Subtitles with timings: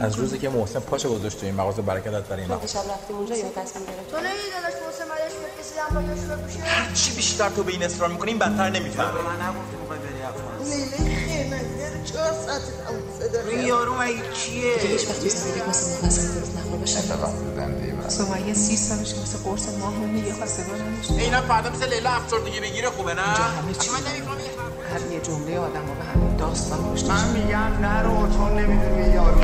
[0.00, 2.78] از روزی که محسن پاشو گذاشت تو این مغازه برکتت برای این مغازه.
[2.78, 5.04] رفتیم اونجا یا تصمیم گرفت تو نمیدی داداش محسن
[5.46, 9.20] بکشیدم با یوش بپوشه هر چی بیشتر تو به این اصرار می‌کنی این بدتر نمی‌فهمه
[10.64, 11.60] لیله خیمه
[12.04, 16.56] چهار ساعت تموم صدا این یارو مگه کیه؟ هیچ وقت تو زندگی واسه مقصد درست
[16.56, 17.00] نخور بشه
[18.08, 19.94] سمیه سی سالش مثل قرص ماه
[20.38, 24.55] خواستگار نداشت اینا فردا مثل لیلا افسردگی بگیره خوبه نه؟ من نمی‌فهمم
[24.96, 29.40] هر یه جمله آدم به همین داستان پشتش من میگم نرو تو نمی‌دونی یارو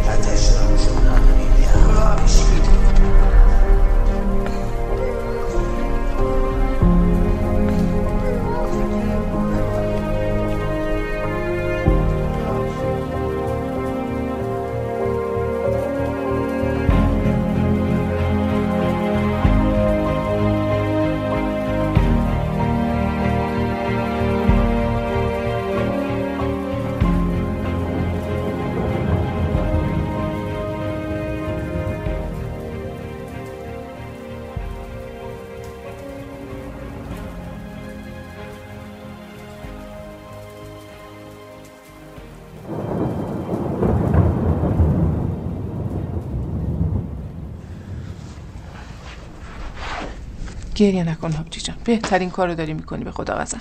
[50.75, 51.77] گریه نکن حبجی جان.
[51.85, 53.61] بهترین کار رو داری می‌کنی به خدا قسم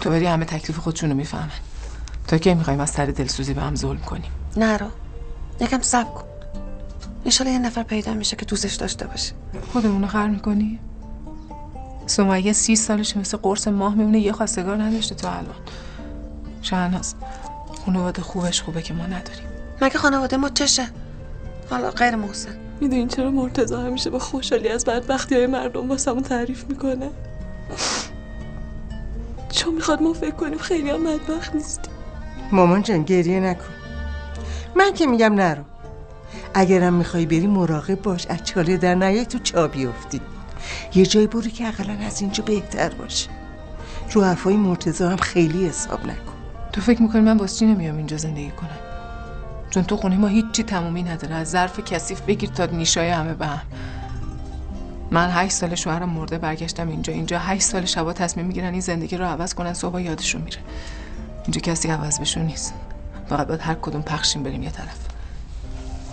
[0.00, 1.50] تو بری همه تکلیف خودشونو می‌فهمن.
[2.28, 4.86] تا کی می‌خوایم از سر دلسوزی به هم ظلم کنیم؟ نرو
[5.60, 6.24] یکم صبر کن.
[7.24, 9.32] انشالله یه نفر پیدا میشه که دوستش داشته باشه.
[9.72, 10.78] خودمونو خر می‌کنی؟
[12.06, 15.54] سمیه سی سالش مثل قرص ماه میمونه یه خواستگار نداشته تو الان.
[16.62, 17.14] شهناز
[17.86, 19.46] خانواده خوبش خوبه که ما نداریم.
[19.82, 20.86] مگه خانواده ما چشه
[21.70, 22.56] حالا غیر محسن.
[22.82, 27.10] می‌دونین چرا مرتضی همیشه با خوشحالی از بدبختی های مردم واسمون تعریف می‌کنه؟
[29.50, 31.92] چون می‌خواد ما فکر کنیم خیلی هم بدبخت نیستیم
[32.52, 33.72] مامان جان گریه نکن.
[34.76, 35.62] من که میگم نرو.
[36.54, 40.20] اگرم می‌خوای بری مراقب باش از چاله در نیای تو چا بیفتی.
[40.94, 43.30] یه جایی برو که اقلا از اینجا بهتر باشه.
[44.12, 46.32] رو حرفای مرتضی هم خیلی حساب نکن.
[46.72, 48.91] تو فکر می‌کنی من واسه چی نمیام اینجا زندگی کنم؟
[49.72, 51.34] چون تو خونه ما هیچی تمومی نداره.
[51.34, 53.60] از ظرف کثیف بگیر تا نیشای همه به هم.
[55.10, 57.12] من هشت سال شوهرم مرده برگشتم اینجا.
[57.12, 60.58] اینجا هشت سال شبا تصمیم می‌گیرن این زندگی رو عوض کنن صبح یادشون میره.
[61.42, 62.74] اینجا کسی عوض بشون نیست.
[63.28, 64.98] فقط باید هر کدوم پخشیم بریم یه طرف.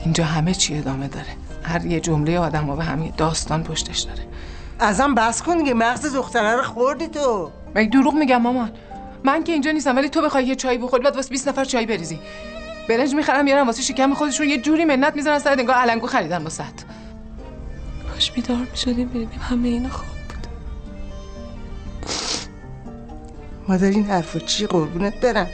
[0.03, 1.35] اینجا همه چی ادامه داره.
[1.63, 4.23] هر یه جمله آدم ها به همین داستان پشتش داره.
[4.79, 7.51] ازم بس کن دیگه مغز دختره رو خوردی تو.
[7.75, 8.71] مگه دروغ میگم مامان.
[9.23, 11.85] من که اینجا نیستم ولی تو بخوای یه چای بخوری بعد واسه 20 نفر چای
[11.85, 12.19] بریزی.
[12.89, 14.49] برنج می‌خرم میارم واسه شکم خودشون.
[14.49, 16.63] یه جوری منت می‌ذارن سر انگار علنگو خریدن واسط
[18.13, 20.47] کاش بیدار می‌شدیم ببینیم همه اینا خوب بود.
[23.67, 25.47] مادر این حرفا چی؟ قربونت برم.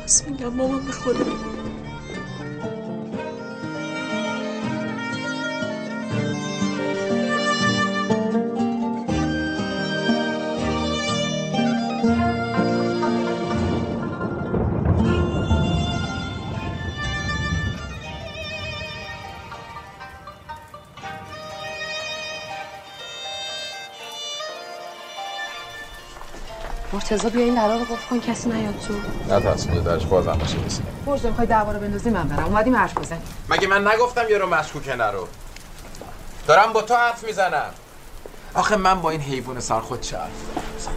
[0.00, 1.24] راست میگم مامان به خدا
[27.02, 28.94] مرتضی بیا این درا رو قفل کن کسی نیاد تو.
[29.34, 32.44] نه تصمیم درش بازم باشه کسی برج می‌خوای دعوا رو بندازی من برم.
[32.44, 33.22] اومدیم حرف بزنیم.
[33.48, 35.28] مگه من نگفتم یارو مشکوکه نرو
[36.46, 37.70] دارم با تو حرف می‌زنم.
[38.54, 40.30] آخه من با این حیوان سر خود چه حرف
[40.78, 40.94] بزنم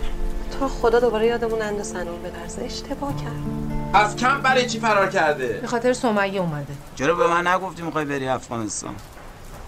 [0.59, 3.31] تو خدا دوباره یادمون اند سنور بدرزه اشتباه کرد.
[3.93, 6.73] از کم برای چی فرار کرده؟ به خاطر سمیه اومده.
[6.95, 8.95] چرا به من نگفتی می‌خوای بری افغانستان؟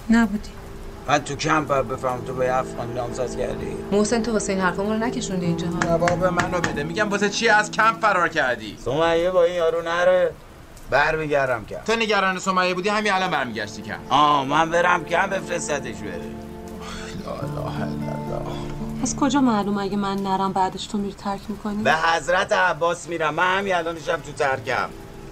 [0.09, 0.49] نبودی.
[1.07, 4.93] بعد تو کمپ بفهم تو به افغانی نامزد کردی؟ محسن تو واسه این حرفا رو
[4.93, 5.79] نکشوندی اینجا ها.
[5.79, 6.83] جواب منو بده.
[6.83, 10.31] میگم واسه چی از کم فرار کردی؟ سمیه با این یارو نره.
[10.89, 15.95] برمیگردم کرد تو نگران سمیه بودی همین الان برمیگشتی کم آه من برم کم بفرستتش
[15.95, 16.21] بره.
[17.25, 18.51] لا اله الا الله
[19.03, 23.33] از کجا معلوم اگه من نرم بعدش تو میری ترک می‌کنی؟ به حضرت عباس میرم.
[23.33, 24.89] من همین الان شب تو ترکم.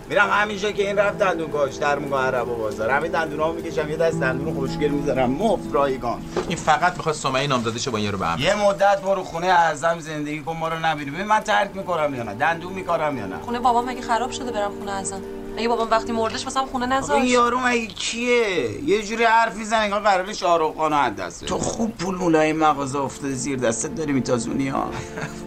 [0.10, 2.90] میرم همیشه که این رفت دندون کاش در موقع عرب و بازار.
[2.90, 5.32] همین دندون ها می‌کشم یه دست دندون خوشگل می‌ذارم.
[5.32, 6.22] مفت رایگان.
[6.48, 10.00] این فقط می‌خواد سمیه نامزدش با این رو به هم یه مدت برو خونه اعظم
[10.00, 11.12] زندگی کن ما رو نبینی.
[11.12, 14.52] ببین من ترک می‌کنم یا نه؟ دندون میکارم یا نه؟ خونه بابام مگه خراب شده
[14.52, 15.22] برم خونه ازم
[15.58, 19.56] مگه بابام وقتی مردش واسم خونه آخه این نذاشت یارو مگه کیه؟ یه جوری حرف
[19.56, 23.96] می‌زنه انگار قراره شاهرخ خانو از دست تو خوب پول مولای مغازه افتاده زیر دستت
[23.96, 24.90] داری میتازونی ها؟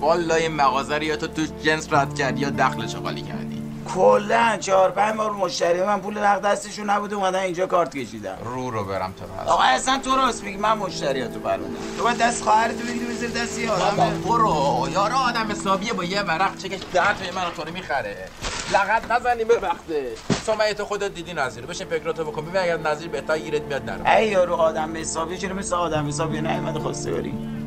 [0.38, 3.67] این مغازه رو یا تو تو جنس رد کردی یا دخلش خالی کردی.
[3.94, 8.38] کلا چهار پنج بار مشتری من پول نقد دستشون نبوده اومدن اینجا کارت کشیدن.
[8.44, 12.18] رو رو برم تو بس آقا اصلا تو راست میگی من مشتریاتو پروندم تو باید
[12.18, 16.80] دست خواهرتو بگیری بزیر دست یه آدمه برو یارو آدم حسابیه با یه ورق چکش
[16.92, 18.16] ده توی من تو رو می‌خره.
[18.72, 20.12] لغت نزنی به وقته
[20.46, 21.66] سمیه تو خودت دیدی نظیر.
[21.66, 22.42] بشین فکراتو بکن.
[22.42, 24.06] ببین اگر نظیر بهتر گیرت میاد نرو.
[24.16, 27.57] ای یارو آدم حسابی چرا مثل آدم حسابی نیومده خواستگاری؟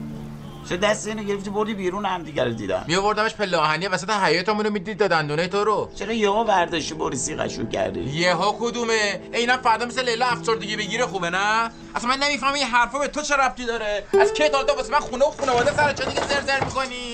[0.69, 2.85] چه دست اینو گرفتی بردی بیرون هم دیگه رو دیدم.
[2.87, 5.89] می آوردمش پله آهنی وسط حیاطمون رو می‌دید دندونه تو رو.
[5.95, 11.29] چرا یهو برداشتی بری سیغشو کردی؟ یهو کدومه؟ اینا فردا مثل لیلا افسردگی بگیره خوبه
[11.29, 14.91] نه؟ اصلا من نمی‌فهمم این حرفا به تو چه ربطی داره؟ از کی تا واسه
[14.91, 17.10] من خونه و خانواده سر چه دیگه زر زر می‌کنی؟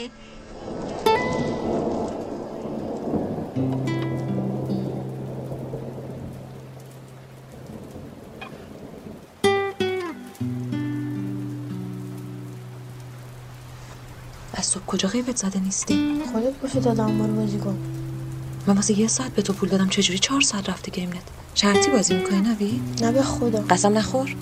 [14.58, 17.78] از صبح کجا غیبت زده نیستی؟ خودت گفتی دادم برو بازی کن.
[18.68, 21.24] من واسه یه ساعت به تو پول دادم چجوری چهار ساعت رفته گیم نت
[21.56, 23.62] شرطی بازی می‌کنی نوی نه به خدا.
[23.62, 24.36] قسم نخور.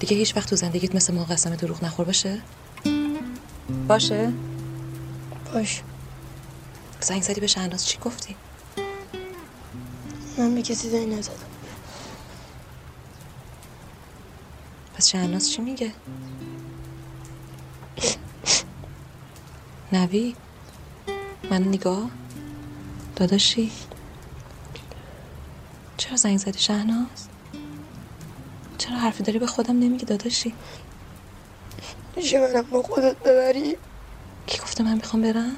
[0.00, 2.38] دیگه هیچ وقت تو زندگیت مثل ما قسم دروغ نخور باشه؟
[3.88, 4.32] باشه؟
[5.54, 5.82] باش.
[7.00, 8.36] زنگ زدی به شهناز چی گفتی؟
[10.38, 11.34] من به کسی زنگ نزدم.
[14.94, 15.92] پس شهناز چی میگه؟
[19.92, 20.34] نوی
[21.50, 22.10] من نگاه
[23.16, 23.72] داداشی؟
[25.96, 27.28] چرا زنگ زدی شهناز؟
[28.78, 30.54] چرا حرفی داری به خودم نمیگی داداشی؟
[32.16, 33.76] میشه منم با خودت ببری؟
[34.46, 35.56] کی گفته من می‌خوام برم؟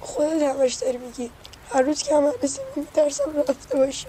[0.00, 1.30] خودت همش داری میگی.
[1.72, 4.06] هر روز که هم رسیم میترسم رفته باشی.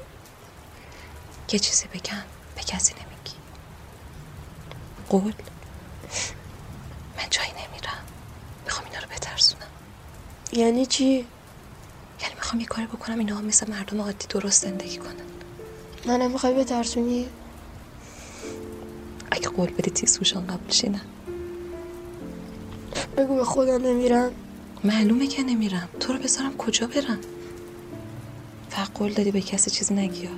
[1.51, 2.23] یه چیزی بگم
[2.55, 3.35] به کسی نمیگی.
[5.09, 5.33] قول
[7.17, 8.03] من جایی نمیرم
[8.65, 9.67] می‌خوام اینا رو بترسونم
[10.55, 11.05] یعنی چی؟
[12.21, 15.13] یعنی می‌خوام یه کاری بکنم اینا مثل مردم عادی درست زندگی کنن.
[16.05, 17.25] منم می‌خوای بترسونی
[19.31, 21.01] اگه قول بدی تیزهوشان قبلشی نه.
[23.17, 24.31] بگو به خودم نمیرم.
[24.83, 25.89] معلومه که نمیرم.
[25.99, 27.19] تو رو بذارم کجا برم؟
[28.69, 30.25] فقط قول دادی به کسی چیزی نگی.
[30.25, 30.33] ها.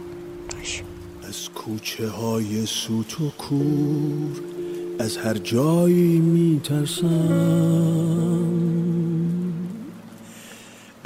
[0.51, 0.83] باش
[1.27, 4.41] از کوچه های سوت و کور
[4.99, 7.05] از هر جایی میترسم.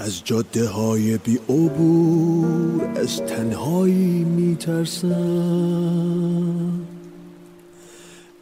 [0.10, 5.10] از جاده های بی عبور از تنهایی میترسم.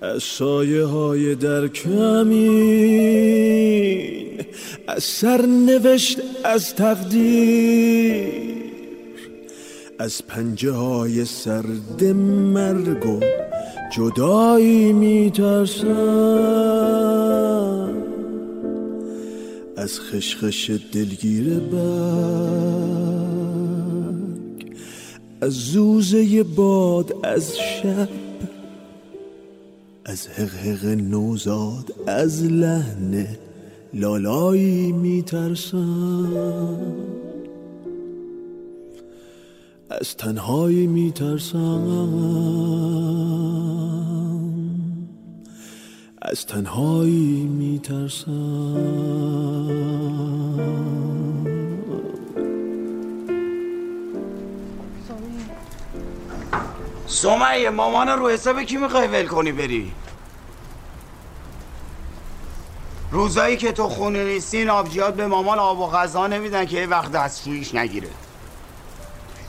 [0.01, 2.87] از سایه های در کمین
[4.87, 8.27] از سرنوشت از تقدیر
[9.99, 13.19] از پنجه های سرد مرگ و
[13.97, 15.87] جدایی میترسم.
[19.87, 21.77] از خشخش دلگیر برگ
[25.41, 28.09] از زوزه باد از شب
[30.05, 33.27] از حقحق نوزاد از لحن
[33.93, 36.77] لالایی میترسم.
[39.89, 41.57] از تنهایی میترسم.
[46.31, 48.31] از تنهایی میترسم.
[57.07, 59.91] سمیه مامان رو حساب کی می‌خوای ول کنی بری؟
[63.11, 67.11] روزایی که تو خونه نیستی آبجیات به مامان آب و غذا نمیدن که یه وقت
[67.11, 68.09] دستشویش نگیره.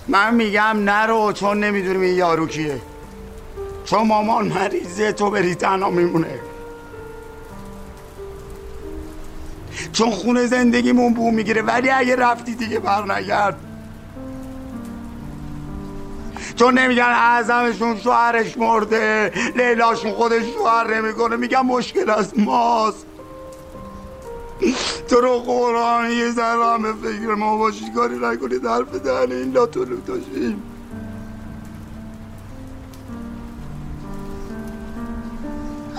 [0.08, 2.80] من میگم نرو چون نمی‌دونیم این یارو کیه.
[3.84, 6.40] چون مامان مریضه تو بری تنها میمونه.
[9.92, 11.62] چون خونه زندگیمون بو می‌گیره.
[11.62, 13.56] ولی اگه رفتی دیگه بر نگرد.
[16.56, 21.36] چون نمیگن اعظمشون شوهرش مرده لیلاشون خودش شوهر نمی‌کنه.
[21.36, 23.06] میگن مشکل از ماست.
[25.08, 29.66] تو رو قرآن یه ذره همه فکر ما باشی کاری نکنی در بدن این لا
[29.66, 30.62] طلوع داشتیم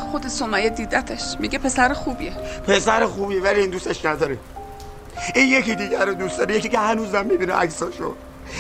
[0.10, 1.36] خود سمیه دیدتش.
[1.40, 2.32] میگه پسر خوبیه.
[2.68, 4.38] پسر خوبی ولی این دوستش نداره.
[5.36, 8.16] این یکی دیگر رو دوست داره یکی که هنوزم می‌بینه عکساشو.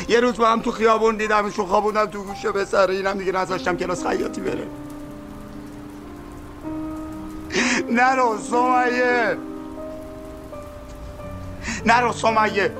[0.10, 4.08] یه روز با هم تو خیابون دیدمشون خوابوندم تو گوشه پسر اینم دیگه نذاشتم کلاس
[4.08, 4.68] خیاطی بره.
[7.91, 9.38] نرو سمیه.
[11.86, 12.72] نرو سمیه.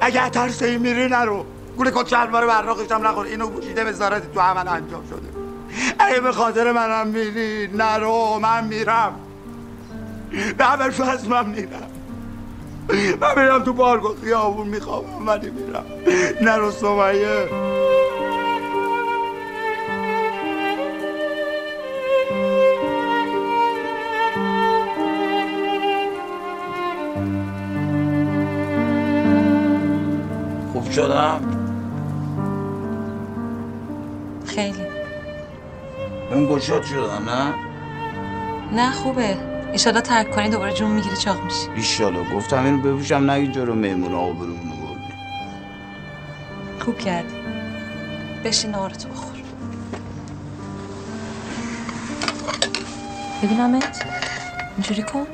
[0.00, 1.44] اگه ترسی میری نرو.
[1.76, 3.26] گوله کن چند باره براقش هم نخور.
[3.26, 5.45] اینو گوشیده وزارت تو عمل انجام شده.
[5.98, 9.20] اگه به خاطر منم میری نرو من میرم.
[10.58, 11.90] به عمل فصل من میرم.
[13.20, 15.84] من میرم تو پارک و خیابون می‌خوام ولی میرم.
[16.40, 17.48] نرو سمیه.
[30.72, 31.40] خوب شدم؟
[34.46, 35.05] خیلی.
[36.30, 37.54] اون گشاد شدم نه؟
[38.72, 39.38] نه خوبه.
[39.72, 41.68] ایشالا ترک کنی دوباره جون می‌گیری چاق میشی.
[41.74, 45.12] ایشالا گفتم اینو بپوشم نگی جلو مهمون آبرومونو بردی
[46.84, 47.34] خوب کردی
[48.44, 49.36] بشین نهارتو بخور.
[53.42, 54.04] ببینمت
[54.76, 55.26] اینجوری کن.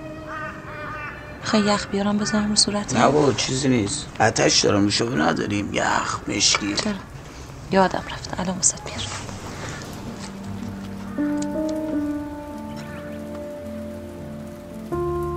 [1.40, 2.96] می‌خوای یخ بیارم بذارم رو صورت.
[2.96, 4.06] نه بابا چیزی نیست.
[4.20, 5.74] آتش دارم نوشابه نداریم.
[5.74, 6.74] یخ مشکی.
[6.74, 6.94] چرا؟
[7.70, 8.40] یادم رفت.
[8.40, 9.31] الان واسه بیارم.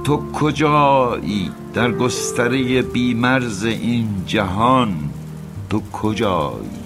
[0.05, 4.95] تو کجایی در گستره بیمرز این جهان؟
[5.69, 6.85] تو کجایی؟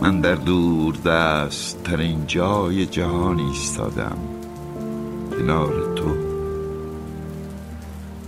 [0.00, 4.18] من در دور دست ترین جای جهان ایستادم
[5.38, 6.16] کنار تو.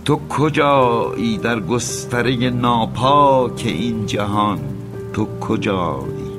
[0.05, 4.59] تو کجایی در گستره ناپاک این جهان؟
[5.13, 6.29] تو کجایی؟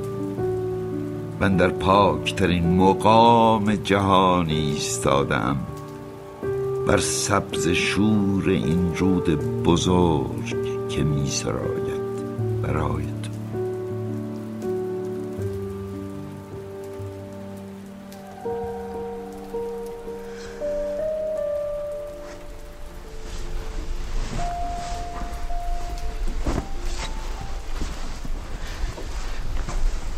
[1.41, 5.57] من در پاکترین مقام جهان ایستادم
[6.91, 13.31] بر سبز شور این رود بزرگ که می سراید برای تو.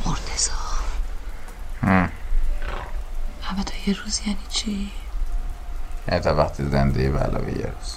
[0.07, 0.53] مرتزا
[3.43, 5.02] اما تا یه روز یعنی چی؟
[6.09, 7.97] یعنی تا وقتی زنده به علاوه یه روز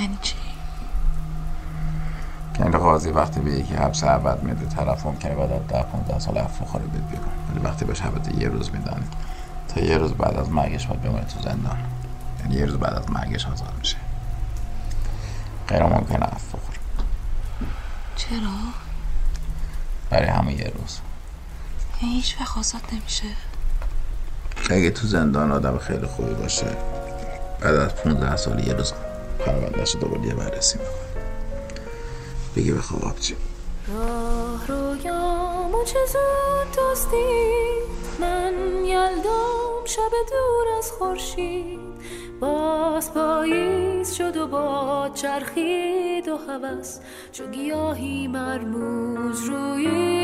[0.00, 0.34] یعنی چی؟
[2.54, 6.18] که این قاضی وقتی به یکی حبس ابد میده طرف ممکنه بعد از ده 15
[6.18, 9.04] سال عفو خوره بد بیرون ولی وقتی بهش حبس یه روز میدن
[9.68, 11.78] تا یه روز بعد از مرگش باید بمونه تو زندان
[12.40, 13.96] یعنی یه روز بعد از مرگش آزاد میشه
[15.68, 16.78] غیر ممکنه عفو خوره
[18.16, 18.50] چرا؟
[20.10, 20.98] برای همون یه روز
[22.02, 23.26] یعنی هیچ وقت آزاد نمیشه.
[24.70, 26.66] اگه تو زندان آدم خیلی خوبی باشه
[27.60, 28.92] بعد از 15 سال یه روز
[29.38, 30.94] پروندهش رو دوباره یه بررسی می‌کنه.
[32.56, 33.36] بگی بخواب آبجی
[33.88, 37.84] راه رویامو چه زود دزدید
[38.20, 38.54] من
[38.84, 41.78] یلدام شب دور از خورشید.
[42.40, 46.98] باز پاییز شد و باد چرخید و هوس.
[47.32, 50.23] چو گیاهی مرموز رویید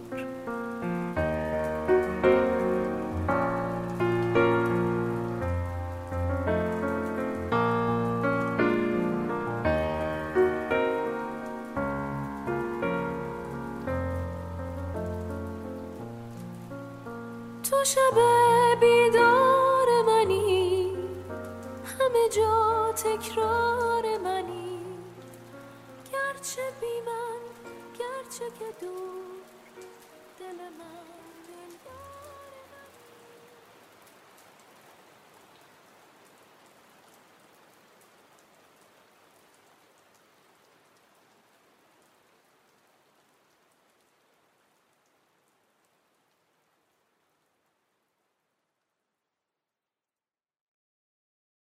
[23.17, 24.79] تکرار منی.
[26.11, 27.41] گرچه بی من
[27.99, 29.41] گرچه که دور
[30.39, 31.10] دل من.